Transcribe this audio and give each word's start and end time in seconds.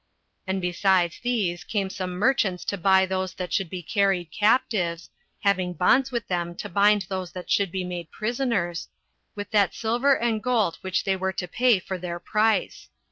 And 0.47 0.59
besides 0.63 1.19
these 1.21 1.63
came 1.63 1.91
some 1.91 2.13
merchants 2.17 2.65
to 2.65 2.75
buy 2.79 3.05
those 3.05 3.35
that 3.35 3.53
should 3.53 3.69
be 3.69 3.83
carried 3.83 4.31
captives, 4.31 5.11
[having 5.41 5.73
bonds 5.73 6.11
with 6.11 6.27
them 6.27 6.55
to 6.55 6.67
bind 6.69 7.03
those 7.07 7.33
that 7.33 7.51
should 7.51 7.71
be 7.71 7.83
made 7.83 8.09
prisoners,] 8.09 8.89
with 9.35 9.51
that 9.51 9.75
silver 9.75 10.15
and 10.17 10.41
gold 10.41 10.79
which 10.81 11.03
they 11.03 11.15
were 11.15 11.33
to 11.33 11.47
pay 11.47 11.77
for 11.77 11.99
their 11.99 12.19
price. 12.19 12.89